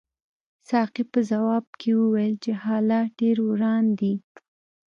ساقي 0.69 1.03
په 1.11 1.19
ځواب 1.29 1.65
کې 1.79 1.91
وویل 2.01 2.33
چې 2.43 2.51
حالات 2.63 3.09
ډېر 3.21 3.37
وران 3.49 3.85
دي. 3.99 4.13